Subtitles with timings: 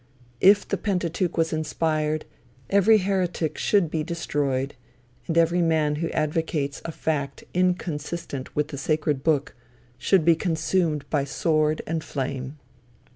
[0.39, 2.25] If the Pentateuch was inspired,
[2.71, 4.73] every heretic should be destroyed;
[5.27, 9.53] and every man who advocates a fact inconsistent with the sacred book,
[9.99, 12.57] should be consumed by sword and flame.